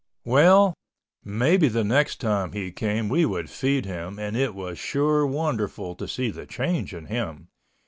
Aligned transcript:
Well, 0.25 0.73
maybe 1.23 1.67
the 1.67 1.83
next 1.83 2.19
time 2.21 2.53
he 2.53 2.71
came 2.71 3.07
we 3.07 3.23
would 3.23 3.51
feed 3.51 3.85
him 3.85 4.17
and 4.17 4.35
it 4.35 4.55
was 4.55 4.79
sure 4.79 5.27
wonderful 5.27 5.93
to 5.93 6.07
see 6.07 6.31
the 6.31 6.47
change 6.47 6.91
in 6.91 7.05
him. 7.05 7.49